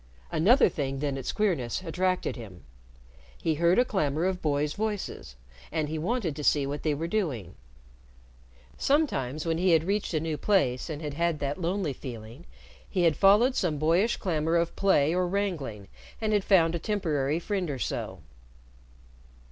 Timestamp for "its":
1.15-1.31